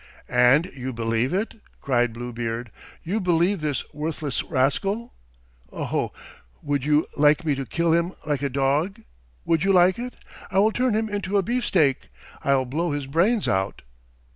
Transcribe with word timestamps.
"And 0.27 0.65
you 0.75 0.91
believe 0.93 1.31
it?" 1.31 1.61
cried 1.79 2.11
Bluebeard. 2.11 2.71
"You 3.03 3.19
believe 3.19 3.61
this 3.61 3.83
worthless 3.93 4.41
rascal? 4.43 5.13
O 5.71 5.83
oh! 5.85 6.11
Would 6.63 6.83
you 6.85 7.05
like 7.17 7.45
me 7.45 7.53
to 7.53 7.67
kill 7.67 7.93
him 7.93 8.13
like 8.25 8.41
a 8.41 8.49
dog? 8.49 9.01
Would 9.45 9.63
you 9.63 9.71
like 9.71 9.99
it? 9.99 10.15
I 10.49 10.57
will 10.57 10.71
turn 10.71 10.95
him 10.95 11.07
into 11.07 11.37
a 11.37 11.43
beefsteak! 11.43 12.09
I'll 12.43 12.65
blow 12.65 12.93
his 12.93 13.05
brains 13.05 13.47
out!" 13.47 13.83